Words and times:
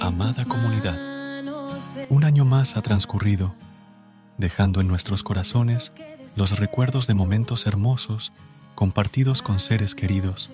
Amada 0.00 0.44
comunidad, 0.44 0.98
un 2.10 2.24
año 2.24 2.44
más 2.44 2.76
ha 2.76 2.82
transcurrido, 2.82 3.54
dejando 4.36 4.80
en 4.80 4.88
nuestros 4.88 5.22
corazones 5.22 5.92
los 6.36 6.58
recuerdos 6.58 7.06
de 7.06 7.14
momentos 7.14 7.66
hermosos 7.66 8.32
compartidos 8.74 9.42
con 9.42 9.60
seres 9.60 9.94
queridos. 9.94 10.50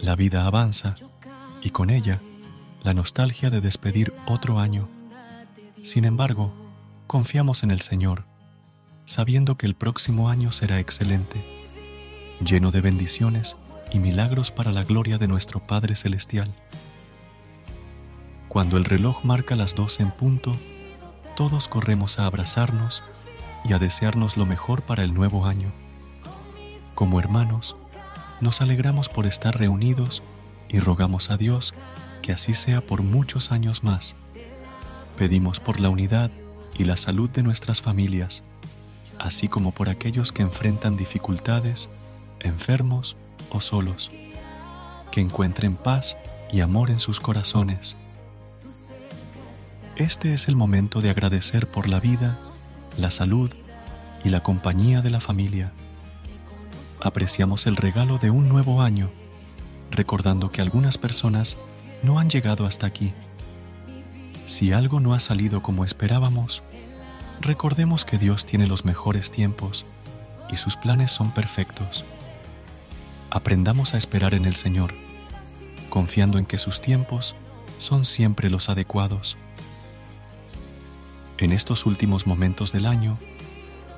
La 0.00 0.16
vida 0.16 0.46
avanza 0.46 0.94
y 1.62 1.70
con 1.70 1.90
ella 1.90 2.20
la 2.82 2.94
nostalgia 2.94 3.50
de 3.50 3.60
despedir 3.60 4.14
otro 4.26 4.58
año. 4.58 4.88
Sin 5.82 6.04
embargo, 6.04 6.54
confiamos 7.06 7.62
en 7.62 7.70
el 7.70 7.80
Señor, 7.80 8.24
sabiendo 9.04 9.56
que 9.56 9.66
el 9.66 9.74
próximo 9.74 10.28
año 10.28 10.52
será 10.52 10.78
excelente, 10.78 11.44
lleno 12.40 12.70
de 12.70 12.80
bendiciones 12.80 13.56
y 13.92 13.98
milagros 13.98 14.50
para 14.50 14.72
la 14.72 14.84
gloria 14.84 15.18
de 15.18 15.28
nuestro 15.28 15.60
Padre 15.60 15.96
Celestial. 15.96 16.52
Cuando 18.48 18.76
el 18.76 18.84
reloj 18.84 19.24
marca 19.24 19.56
las 19.56 19.74
doce 19.74 20.02
en 20.02 20.10
punto, 20.10 20.56
todos 21.36 21.68
corremos 21.68 22.18
a 22.18 22.26
abrazarnos 22.26 23.02
y 23.64 23.72
a 23.72 23.78
desearnos 23.78 24.36
lo 24.36 24.46
mejor 24.46 24.82
para 24.82 25.04
el 25.04 25.14
nuevo 25.14 25.46
año. 25.46 25.72
Como 26.94 27.20
hermanos, 27.20 27.76
nos 28.40 28.60
alegramos 28.60 29.08
por 29.08 29.26
estar 29.26 29.56
reunidos 29.56 30.22
y 30.68 30.80
rogamos 30.80 31.30
a 31.30 31.36
Dios 31.36 31.74
que 32.22 32.32
así 32.32 32.54
sea 32.54 32.80
por 32.80 33.02
muchos 33.02 33.52
años 33.52 33.84
más. 33.84 34.16
Pedimos 35.16 35.60
por 35.60 35.80
la 35.80 35.90
unidad 35.90 36.30
y 36.76 36.84
la 36.84 36.96
salud 36.96 37.28
de 37.30 37.42
nuestras 37.42 37.82
familias, 37.82 38.42
así 39.18 39.48
como 39.48 39.72
por 39.72 39.88
aquellos 39.88 40.32
que 40.32 40.42
enfrentan 40.42 40.96
dificultades, 40.96 41.88
enfermos 42.40 43.16
o 43.50 43.60
solos, 43.60 44.10
que 45.10 45.20
encuentren 45.20 45.76
paz 45.76 46.16
y 46.52 46.60
amor 46.60 46.90
en 46.90 46.98
sus 46.98 47.20
corazones. 47.20 47.96
Este 49.96 50.32
es 50.32 50.48
el 50.48 50.56
momento 50.56 51.00
de 51.00 51.10
agradecer 51.10 51.70
por 51.70 51.88
la 51.88 52.00
vida, 52.00 52.38
la 52.96 53.10
salud 53.10 53.52
y 54.24 54.28
la 54.28 54.42
compañía 54.42 55.02
de 55.02 55.10
la 55.10 55.20
familia. 55.20 55.72
Apreciamos 57.00 57.66
el 57.66 57.76
regalo 57.76 58.18
de 58.18 58.30
un 58.30 58.48
nuevo 58.48 58.82
año, 58.82 59.10
recordando 59.90 60.50
que 60.50 60.60
algunas 60.60 60.98
personas 60.98 61.56
no 62.02 62.18
han 62.18 62.30
llegado 62.30 62.66
hasta 62.66 62.86
aquí. 62.86 63.12
Si 64.46 64.72
algo 64.72 65.00
no 65.00 65.14
ha 65.14 65.20
salido 65.20 65.62
como 65.62 65.84
esperábamos, 65.84 66.62
recordemos 67.40 68.04
que 68.04 68.18
Dios 68.18 68.46
tiene 68.46 68.66
los 68.66 68.84
mejores 68.84 69.30
tiempos 69.30 69.84
y 70.48 70.56
sus 70.56 70.76
planes 70.76 71.12
son 71.12 71.32
perfectos. 71.32 72.04
Aprendamos 73.30 73.92
a 73.92 73.98
esperar 73.98 74.32
en 74.32 74.46
el 74.46 74.56
Señor, 74.56 74.94
confiando 75.90 76.38
en 76.38 76.46
que 76.46 76.56
sus 76.56 76.80
tiempos 76.80 77.34
son 77.76 78.06
siempre 78.06 78.48
los 78.48 78.70
adecuados. 78.70 79.36
En 81.36 81.52
estos 81.52 81.84
últimos 81.84 82.26
momentos 82.26 82.72
del 82.72 82.86
año, 82.86 83.18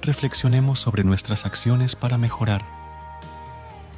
reflexionemos 0.03 0.81
sobre 0.81 1.05
nuestras 1.05 1.47
acciones 1.47 1.95
para 1.95 2.19
mejorar. 2.19 2.65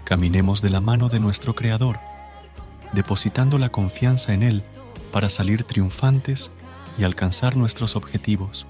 Caminemos 0.04 0.60
de 0.60 0.68
la 0.68 0.82
mano 0.82 1.08
de 1.08 1.18
nuestro 1.18 1.54
Creador, 1.54 1.98
depositando 2.92 3.58
la 3.58 3.70
confianza 3.70 4.34
en 4.34 4.42
Él 4.42 4.62
para 5.12 5.30
salir 5.30 5.64
triunfantes 5.64 6.50
y 6.98 7.04
alcanzar 7.04 7.56
nuestros 7.56 7.96
objetivos. 7.96 8.66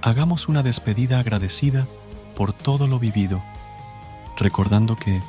Hagamos 0.00 0.48
una 0.48 0.62
despedida 0.62 1.18
agradecida 1.18 1.88
por 2.36 2.52
todo 2.52 2.86
lo 2.86 3.00
vivido, 3.00 3.42
recordando 4.36 4.96
que, 4.96 5.20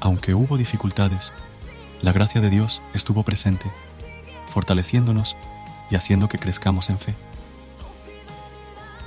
aunque 0.00 0.34
hubo 0.34 0.56
dificultades, 0.56 1.32
la 2.02 2.12
gracia 2.12 2.40
de 2.40 2.50
Dios 2.50 2.80
estuvo 2.94 3.22
presente, 3.22 3.70
fortaleciéndonos 4.50 5.36
y 5.90 5.96
haciendo 5.96 6.28
que 6.28 6.38
crezcamos 6.38 6.90
en 6.90 6.98
fe. 6.98 7.14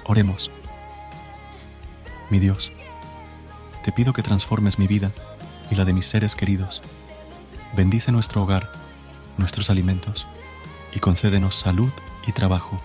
Oremos. 0.06 0.52
Mi 2.30 2.40
Dios, 2.40 2.72
te 3.84 3.92
pido 3.92 4.14
que 4.14 4.24
transformes 4.24 4.80
mi 4.80 4.88
vida 4.88 5.12
y 5.70 5.76
la 5.76 5.86
de 5.86 5.94
mis 5.94 6.06
seres 6.06 6.36
queridos. 6.36 6.82
Bendice 7.76 8.12
nuestro 8.12 8.44
hogar, 8.44 8.72
nuestros 9.38 9.70
alimentos 9.70 10.28
y 10.94 11.00
concédenos 11.00 11.56
salud 11.56 11.92
y 12.28 12.32
trabajo. 12.32 12.80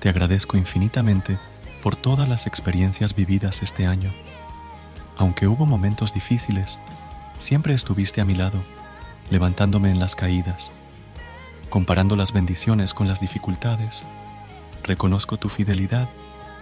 Te 0.00 0.08
agradezco 0.08 0.56
infinitamente 0.56 1.38
por 1.82 1.96
todas 1.96 2.28
las 2.28 2.46
experiencias 2.46 3.14
vividas 3.14 3.62
este 3.62 3.86
año. 3.86 4.12
Aunque 5.16 5.46
hubo 5.46 5.66
momentos 5.66 6.12
difíciles, 6.12 6.78
siempre 7.38 7.74
estuviste 7.74 8.20
a 8.20 8.24
mi 8.24 8.34
lado, 8.34 8.62
levantándome 9.30 9.90
en 9.90 9.98
las 9.98 10.14
caídas. 10.14 10.70
Comparando 11.70 12.16
las 12.16 12.32
bendiciones 12.32 12.94
con 12.94 13.08
las 13.08 13.20
dificultades, 13.20 14.02
reconozco 14.82 15.36
tu 15.36 15.48
fidelidad 15.48 16.08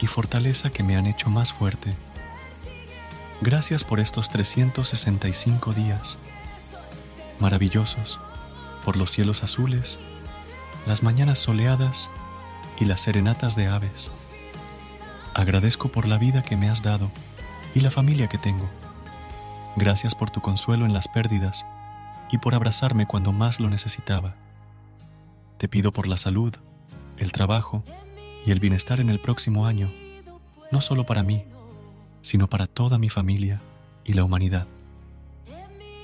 y 0.00 0.06
fortaleza 0.06 0.70
que 0.70 0.82
me 0.82 0.97
han 0.97 1.06
hecho 1.06 1.31
más 1.31 1.53
fuerte. 1.53 1.94
Gracias 3.41 3.84
por 3.84 4.00
estos 4.00 4.31
365 4.31 5.72
días 5.75 6.16
maravillosos, 7.41 8.19
por 8.84 8.97
los 8.97 9.10
cielos 9.10 9.43
azules, 9.43 9.98
las 10.87 11.03
mañanas 11.03 11.38
soleadas 11.38 12.09
y 12.78 12.84
las 12.84 13.00
serenatas 13.00 13.56
de 13.56 13.66
aves. 13.66 14.10
Agradezco 15.34 15.88
por 15.88 16.06
la 16.06 16.19
vida 16.19 16.43
que 16.43 16.56
me 16.56 16.70
has 16.70 16.82
dado 16.82 17.10
y 17.74 17.80
la 17.80 17.90
familia 17.90 18.28
que 18.28 18.38
tengo. 18.38 18.68
Gracias 19.76 20.14
por 20.14 20.30
tu 20.30 20.40
consuelo 20.40 20.86
en 20.86 20.92
las 20.92 21.08
pérdidas 21.08 21.66
y 22.30 22.38
por 22.38 22.54
abrazarme 22.54 23.06
cuando 23.06 23.32
más 23.32 23.58
lo 23.58 23.68
necesitaba. 23.68 24.36
Te 25.58 25.69
pido 25.69 25.93
por 25.93 26.06
la 26.06 26.16
salud, 26.16 26.54
el 27.19 27.32
trabajo 27.32 27.82
y 28.46 28.52
el 28.52 28.60
bienestar 28.60 29.00
en 29.00 29.10
el 29.10 29.19
próximo 29.19 29.66
año, 29.66 29.90
no 30.70 30.81
solo 30.81 31.04
para 31.04 31.22
mí, 31.22 31.44
sino 32.22 32.49
para 32.49 32.66
toda 32.66 32.99
mi 32.99 33.10
familia 33.10 33.60
y 34.04 34.12
la 34.12 34.25
humanidad. 34.25 34.69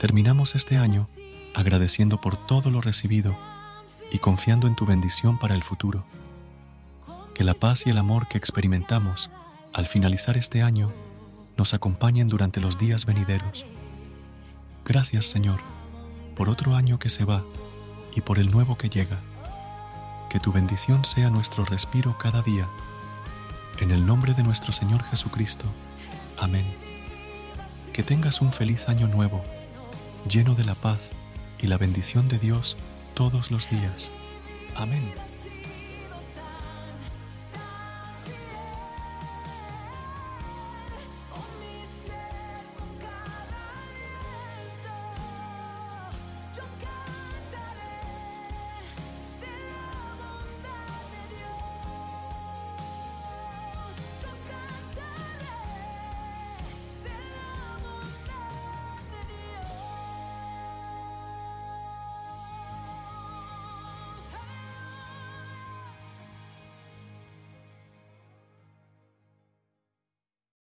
Terminamos 0.00 0.54
este 0.54 0.76
año 0.76 1.08
agradeciendo 1.54 2.20
por 2.20 2.36
todo 2.36 2.70
lo 2.70 2.80
recibido 2.80 3.36
y 4.10 4.18
confiando 4.18 4.66
en 4.66 4.74
tu 4.74 4.86
bendición 4.86 5.38
para 5.38 5.54
el 5.54 5.62
futuro. 5.62 6.04
Que 7.34 7.44
la 7.44 7.54
paz 7.54 7.86
y 7.86 7.90
el 7.90 7.98
amor 7.98 8.26
que 8.28 8.38
experimentamos 8.38 9.30
al 9.72 9.86
finalizar 9.86 10.36
este 10.36 10.62
año 10.62 10.92
nos 11.56 11.74
acompañen 11.74 12.28
durante 12.28 12.60
los 12.60 12.78
días 12.78 13.06
venideros. 13.06 13.64
Gracias 14.84 15.26
Señor 15.26 15.60
por 16.40 16.48
otro 16.48 16.74
año 16.74 16.98
que 16.98 17.10
se 17.10 17.26
va 17.26 17.44
y 18.14 18.22
por 18.22 18.38
el 18.38 18.50
nuevo 18.50 18.78
que 18.78 18.88
llega. 18.88 19.20
Que 20.30 20.40
tu 20.40 20.52
bendición 20.52 21.04
sea 21.04 21.28
nuestro 21.28 21.66
respiro 21.66 22.16
cada 22.16 22.40
día. 22.40 22.66
En 23.78 23.90
el 23.90 24.06
nombre 24.06 24.32
de 24.32 24.42
nuestro 24.42 24.72
Señor 24.72 25.02
Jesucristo. 25.04 25.66
Amén. 26.38 26.64
Que 27.92 28.02
tengas 28.02 28.40
un 28.40 28.54
feliz 28.54 28.88
año 28.88 29.06
nuevo, 29.06 29.42
lleno 30.26 30.54
de 30.54 30.64
la 30.64 30.74
paz 30.74 31.00
y 31.58 31.66
la 31.66 31.76
bendición 31.76 32.26
de 32.28 32.38
Dios 32.38 32.78
todos 33.12 33.50
los 33.50 33.68
días. 33.68 34.10
Amén. 34.76 35.12